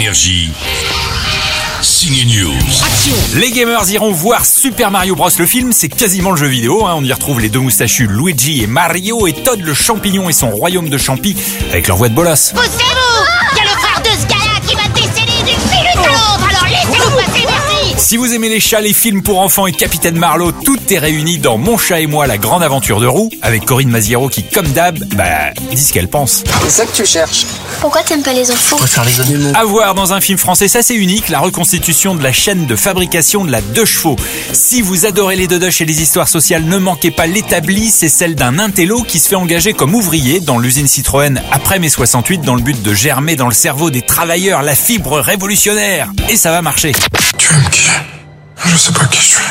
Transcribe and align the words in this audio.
Énergie. 0.00 0.48
Signe 1.82 2.24
News. 2.26 2.54
Les 3.38 3.50
gamers 3.50 3.86
iront 3.90 4.12
voir 4.12 4.46
Super 4.46 4.90
Mario 4.90 5.14
Bros. 5.14 5.28
Le 5.38 5.44
film, 5.44 5.72
c'est 5.72 5.90
quasiment 5.90 6.30
le 6.30 6.38
jeu 6.38 6.46
vidéo. 6.46 6.86
hein. 6.86 6.94
On 6.96 7.04
y 7.04 7.12
retrouve 7.12 7.38
les 7.38 7.50
deux 7.50 7.58
moustachus 7.60 8.06
Luigi 8.08 8.62
et 8.62 8.66
Mario 8.66 9.26
et 9.26 9.34
Todd 9.34 9.60
le 9.60 9.74
champignon 9.74 10.30
et 10.30 10.32
son 10.32 10.48
royaume 10.52 10.88
de 10.88 10.96
champi 10.96 11.36
avec 11.70 11.86
leur 11.86 11.98
voix 11.98 12.08
de 12.08 12.14
bolos. 12.14 12.52
Poussez-vous 12.54 13.09
Si 18.10 18.16
vous 18.16 18.34
aimez 18.34 18.48
les 18.48 18.58
chats, 18.58 18.80
les 18.80 18.92
films 18.92 19.22
pour 19.22 19.38
enfants 19.38 19.68
et 19.68 19.72
Capitaine 19.72 20.18
Marlowe, 20.18 20.50
tout 20.50 20.80
est 20.92 20.98
réuni 20.98 21.38
dans 21.38 21.58
Mon 21.58 21.78
chat 21.78 22.00
et 22.00 22.08
moi, 22.08 22.26
la 22.26 22.38
grande 22.38 22.60
aventure 22.64 22.98
de 22.98 23.06
roue, 23.06 23.30
avec 23.40 23.64
Corinne 23.64 23.88
Maziero 23.88 24.28
qui, 24.28 24.42
comme 24.42 24.66
d'hab, 24.66 24.98
bah, 25.14 25.52
dit 25.70 25.80
ce 25.80 25.92
qu'elle 25.92 26.08
pense. 26.08 26.42
C'est 26.64 26.70
ça 26.70 26.86
que 26.86 26.96
tu 26.96 27.06
cherches 27.06 27.46
Pourquoi 27.80 28.02
t'aimes 28.02 28.24
pas 28.24 28.32
les 28.32 28.50
enfants? 28.50 28.78
Faire 28.78 29.04
les 29.04 29.20
animaux? 29.20 29.52
À 29.54 29.64
voir 29.64 29.94
dans 29.94 30.12
un 30.12 30.20
film 30.20 30.38
français, 30.38 30.66
ça 30.66 30.82
c'est 30.82 30.96
unique, 30.96 31.28
la 31.28 31.38
reconstitution 31.38 32.16
de 32.16 32.22
la 32.24 32.32
chaîne 32.32 32.66
de 32.66 32.74
fabrication 32.74 33.44
de 33.44 33.52
la 33.52 33.60
deux 33.60 33.84
chevaux. 33.84 34.16
Si 34.52 34.82
vous 34.82 35.06
adorez 35.06 35.36
les 35.36 35.46
dodoches 35.46 35.80
et 35.80 35.84
les 35.84 36.02
histoires 36.02 36.28
sociales, 36.28 36.64
ne 36.64 36.78
manquez 36.78 37.12
pas 37.12 37.28
l'établi, 37.28 37.90
c'est 37.90 38.08
celle 38.08 38.34
d'un 38.34 38.58
intello 38.58 39.04
qui 39.04 39.20
se 39.20 39.28
fait 39.28 39.36
engager 39.36 39.72
comme 39.72 39.94
ouvrier 39.94 40.40
dans 40.40 40.58
l'usine 40.58 40.88
Citroën 40.88 41.40
après 41.52 41.78
mai 41.78 41.88
68 41.88 42.40
dans 42.40 42.56
le 42.56 42.62
but 42.62 42.82
de 42.82 42.92
germer 42.92 43.36
dans 43.36 43.46
le 43.46 43.54
cerveau 43.54 43.90
des 43.90 44.02
travailleurs 44.02 44.62
la 44.62 44.74
fibre 44.74 45.20
révolutionnaire. 45.20 46.10
Et 46.28 46.34
ça 46.34 46.50
va 46.50 46.60
marcher. 46.60 46.90
Je. 47.50 47.90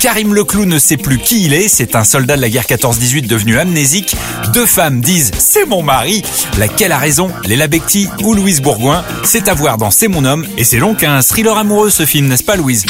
Karim 0.00 0.32
Leclou 0.34 0.64
ne 0.64 0.78
sait 0.78 0.96
plus 0.96 1.18
qui 1.18 1.44
il 1.44 1.52
est, 1.52 1.68
c'est 1.68 1.94
un 1.94 2.04
soldat 2.04 2.36
de 2.36 2.40
la 2.40 2.48
guerre 2.48 2.64
14-18 2.64 3.26
devenu 3.26 3.58
amnésique. 3.58 4.16
Deux 4.54 4.64
femmes 4.64 5.02
disent 5.02 5.30
«c'est 5.38 5.66
mon 5.66 5.82
mari». 5.82 6.22
Laquelle 6.58 6.92
a 6.92 6.98
raison? 6.98 7.30
Léla 7.44 7.68
Becti 7.68 8.08
ou 8.22 8.32
Louise 8.32 8.62
Bourgoin? 8.62 9.04
C'est 9.24 9.48
à 9.48 9.54
voir 9.54 9.76
dans 9.76 9.90
«C'est 9.92 10.08
mon 10.08 10.24
homme» 10.24 10.46
et 10.56 10.64
c'est 10.64 10.78
donc 10.78 11.02
un 11.02 11.20
thriller 11.20 11.58
amoureux 11.58 11.90
ce 11.90 12.06
film, 12.06 12.28
n'est-ce 12.28 12.44
pas 12.44 12.56
Louise? 12.56 12.86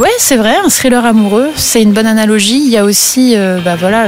Ouais, 0.00 0.08
c'est 0.18 0.36
vrai, 0.36 0.56
un 0.64 0.68
thriller 0.70 1.04
amoureux, 1.04 1.50
c'est 1.54 1.82
une 1.82 1.92
bonne 1.92 2.06
analogie. 2.06 2.60
Il 2.64 2.70
y 2.70 2.78
a 2.78 2.82
aussi, 2.84 3.34
euh, 3.36 3.60
bah 3.62 3.76
voilà, 3.78 4.06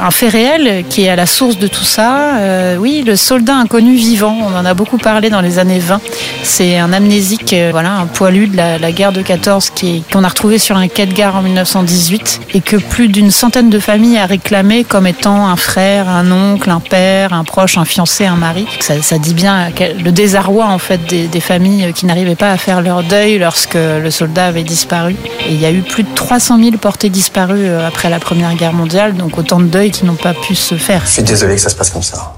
un 0.00 0.10
fait 0.12 0.28
réel 0.28 0.84
qui 0.88 1.02
est 1.02 1.08
à 1.10 1.16
la 1.16 1.26
source 1.26 1.58
de 1.58 1.66
tout 1.66 1.84
ça. 1.84 2.36
Euh, 2.36 2.76
oui, 2.78 3.02
le 3.04 3.16
soldat 3.16 3.56
inconnu 3.56 3.94
vivant, 3.96 4.38
on 4.40 4.56
en 4.56 4.64
a 4.64 4.74
beaucoup 4.74 4.96
parlé 4.96 5.30
dans 5.30 5.40
les 5.40 5.58
années 5.58 5.80
20. 5.80 6.00
C'est 6.44 6.78
un 6.78 6.92
amnésique, 6.92 7.52
euh, 7.52 7.70
voilà, 7.72 7.94
un 7.94 8.06
poilu 8.06 8.46
de 8.46 8.56
la, 8.56 8.92
guerre 8.92 9.10
de 9.12 9.22
14 9.22 9.70
qui 9.70 9.96
est- 9.96 10.12
qu'on 10.12 10.22
a 10.22 10.28
retrouvé 10.28 10.58
sur 10.58 10.76
un 10.76 10.86
quai 10.86 11.04
de 11.04 11.12
gare 11.12 11.34
en 11.36 11.42
1918 11.42 12.40
et 12.54 12.60
que 12.60 12.76
plus 12.76 13.08
d'une 13.08 13.32
centaine 13.32 13.70
de 13.70 13.80
familles 13.80 14.18
a 14.18 14.26
réclamé 14.26 14.84
comme 14.84 15.06
étant 15.06 15.48
un 15.48 15.56
frère, 15.56 16.08
un 16.08 16.30
oncle, 16.30 16.70
un 16.70 16.80
père, 16.80 17.32
un 17.32 17.44
proche, 17.44 17.76
un 17.76 17.84
fiancé, 17.84 18.24
un 18.24 18.36
mari. 18.36 18.66
Ça, 18.80 19.18
dit 19.18 19.34
bien 19.34 19.70
le 20.02 20.12
désarroi 20.12 20.66
en 20.66 20.78
fait 20.78 21.04
des, 21.06 21.26
des 21.26 21.40
familles 21.40 21.92
qui 21.92 22.06
n'arrivaient 22.06 22.36
pas 22.36 22.52
à 22.52 22.56
faire 22.56 22.80
leur 22.80 23.02
deuil 23.02 23.38
lorsque 23.38 23.74
le 23.74 24.10
soldat 24.10 24.46
avait 24.46 24.62
disparu. 24.62 25.16
Et 25.24 25.52
il 25.52 25.60
y 25.60 25.66
a 25.66 25.72
eu 25.72 25.82
plus 25.82 26.02
de 26.02 26.14
300 26.14 26.58
000 26.58 26.76
portés 26.78 27.10
disparus 27.10 27.60
euh, 27.62 27.86
après 27.86 28.10
la 28.10 28.18
Première 28.18 28.54
Guerre 28.54 28.72
mondiale, 28.72 29.14
donc 29.14 29.38
autant 29.38 29.60
de 29.60 29.66
deuils 29.66 29.90
qui 29.90 30.04
n'ont 30.04 30.14
pas 30.14 30.34
pu 30.34 30.54
se 30.54 30.76
faire. 30.76 31.02
Je 31.04 31.12
suis 31.12 31.22
désolé 31.22 31.54
que 31.56 31.60
ça 31.60 31.70
se 31.70 31.76
passe 31.76 31.90
comme 31.90 32.02
ça. 32.02 32.34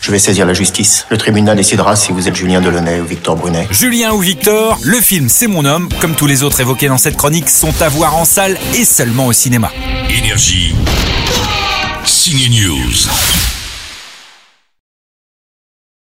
Je 0.00 0.10
vais 0.10 0.18
saisir 0.18 0.44
la 0.44 0.52
justice. 0.52 1.06
Le 1.08 1.16
tribunal 1.16 1.56
décidera 1.56 1.96
si 1.96 2.12
vous 2.12 2.28
êtes 2.28 2.34
Julien 2.34 2.60
Delaunay 2.60 3.00
ou 3.00 3.06
Victor 3.06 3.36
Brunet. 3.36 3.66
Julien 3.70 4.12
ou 4.12 4.18
Victor, 4.18 4.78
le 4.82 5.00
film 5.00 5.30
C'est 5.30 5.46
mon 5.46 5.64
homme, 5.64 5.88
comme 6.00 6.14
tous 6.14 6.26
les 6.26 6.42
autres 6.42 6.60
évoqués 6.60 6.88
dans 6.88 6.98
cette 6.98 7.16
chronique, 7.16 7.48
sont 7.48 7.80
à 7.80 7.88
voir 7.88 8.14
en 8.14 8.26
salle 8.26 8.58
et 8.74 8.84
seulement 8.84 9.28
au 9.28 9.32
cinéma. 9.32 9.70
Énergie. 10.10 10.74
Signe 12.04 12.50
News. 12.50 13.63